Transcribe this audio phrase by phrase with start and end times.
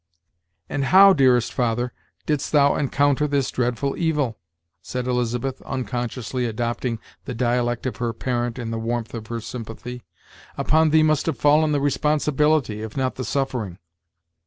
[0.67, 1.93] "And how, dearest father,
[2.25, 4.39] didst thou encounter this dreadful evil?"
[4.81, 10.01] said Elizabeth, unconsciously adopting the dialect of her parent in the warmth of her sympathy.
[10.57, 13.77] "Upon thee must have fallen the responsibility, if not the suffering."